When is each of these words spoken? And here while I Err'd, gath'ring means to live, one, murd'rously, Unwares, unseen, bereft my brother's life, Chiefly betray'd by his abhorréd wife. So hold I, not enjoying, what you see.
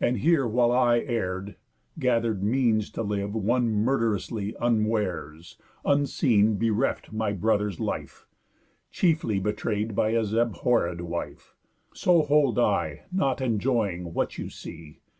And 0.00 0.18
here 0.18 0.46
while 0.46 0.70
I 0.70 1.00
Err'd, 1.00 1.56
gath'ring 1.98 2.48
means 2.48 2.90
to 2.92 3.02
live, 3.02 3.34
one, 3.34 3.68
murd'rously, 3.84 4.54
Unwares, 4.60 5.56
unseen, 5.84 6.56
bereft 6.56 7.10
my 7.12 7.32
brother's 7.32 7.80
life, 7.80 8.28
Chiefly 8.92 9.40
betray'd 9.40 9.96
by 9.96 10.12
his 10.12 10.32
abhorréd 10.32 11.00
wife. 11.00 11.56
So 11.92 12.22
hold 12.22 12.56
I, 12.56 13.06
not 13.10 13.40
enjoying, 13.40 14.14
what 14.14 14.38
you 14.38 14.48
see. 14.48 15.00